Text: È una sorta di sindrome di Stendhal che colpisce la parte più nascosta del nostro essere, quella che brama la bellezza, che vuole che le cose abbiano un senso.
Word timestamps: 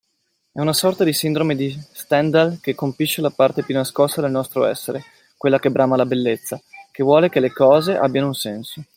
È 0.51 0.59
una 0.59 0.73
sorta 0.73 1.03
di 1.03 1.13
sindrome 1.13 1.55
di 1.55 1.79
Stendhal 1.93 2.57
che 2.59 2.73
colpisce 2.73 3.21
la 3.21 3.29
parte 3.29 3.61
più 3.61 3.75
nascosta 3.75 4.19
del 4.19 4.31
nostro 4.31 4.65
essere, 4.65 5.03
quella 5.37 5.59
che 5.59 5.69
brama 5.69 5.95
la 5.95 6.07
bellezza, 6.07 6.59
che 6.89 7.03
vuole 7.03 7.29
che 7.29 7.39
le 7.39 7.51
cose 7.51 7.95
abbiano 7.95 8.25
un 8.25 8.33
senso. 8.33 8.83